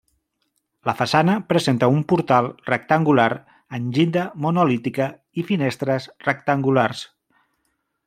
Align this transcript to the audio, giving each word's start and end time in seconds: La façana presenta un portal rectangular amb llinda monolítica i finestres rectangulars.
La 0.89 0.95
façana 1.01 1.35
presenta 1.53 1.89
un 1.97 1.99
portal 2.13 2.49
rectangular 2.71 3.29
amb 3.79 3.95
llinda 3.99 4.27
monolítica 4.47 5.11
i 5.43 5.49
finestres 5.53 6.13
rectangulars. 6.31 7.09